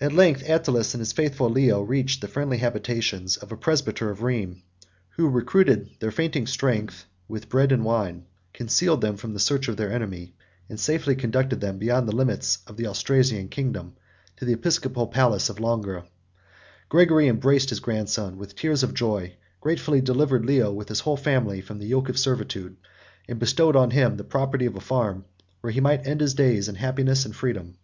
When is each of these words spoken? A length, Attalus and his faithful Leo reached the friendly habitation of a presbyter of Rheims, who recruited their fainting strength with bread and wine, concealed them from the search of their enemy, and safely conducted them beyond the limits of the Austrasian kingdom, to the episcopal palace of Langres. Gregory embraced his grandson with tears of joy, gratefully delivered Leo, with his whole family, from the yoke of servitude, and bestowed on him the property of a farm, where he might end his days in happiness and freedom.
A 0.00 0.08
length, 0.08 0.42
Attalus 0.48 0.94
and 0.94 1.02
his 1.02 1.12
faithful 1.12 1.50
Leo 1.50 1.82
reached 1.82 2.22
the 2.22 2.28
friendly 2.28 2.56
habitation 2.56 3.26
of 3.42 3.52
a 3.52 3.58
presbyter 3.58 4.08
of 4.10 4.22
Rheims, 4.22 4.62
who 5.16 5.28
recruited 5.28 5.90
their 6.00 6.10
fainting 6.10 6.46
strength 6.46 7.04
with 7.28 7.50
bread 7.50 7.70
and 7.70 7.84
wine, 7.84 8.24
concealed 8.54 9.02
them 9.02 9.18
from 9.18 9.34
the 9.34 9.38
search 9.38 9.68
of 9.68 9.76
their 9.76 9.92
enemy, 9.92 10.32
and 10.70 10.80
safely 10.80 11.14
conducted 11.14 11.60
them 11.60 11.76
beyond 11.76 12.08
the 12.08 12.16
limits 12.16 12.60
of 12.66 12.78
the 12.78 12.86
Austrasian 12.86 13.48
kingdom, 13.50 13.96
to 14.38 14.46
the 14.46 14.54
episcopal 14.54 15.06
palace 15.08 15.50
of 15.50 15.60
Langres. 15.60 16.04
Gregory 16.88 17.28
embraced 17.28 17.68
his 17.68 17.80
grandson 17.80 18.38
with 18.38 18.56
tears 18.56 18.82
of 18.82 18.94
joy, 18.94 19.36
gratefully 19.60 20.00
delivered 20.00 20.46
Leo, 20.46 20.72
with 20.72 20.88
his 20.88 21.00
whole 21.00 21.18
family, 21.18 21.60
from 21.60 21.78
the 21.80 21.86
yoke 21.88 22.08
of 22.08 22.18
servitude, 22.18 22.78
and 23.28 23.38
bestowed 23.38 23.76
on 23.76 23.90
him 23.90 24.16
the 24.16 24.24
property 24.24 24.64
of 24.64 24.74
a 24.76 24.80
farm, 24.80 25.26
where 25.60 25.70
he 25.70 25.82
might 25.82 26.06
end 26.06 26.22
his 26.22 26.32
days 26.32 26.66
in 26.66 26.76
happiness 26.76 27.26
and 27.26 27.36
freedom. 27.36 27.76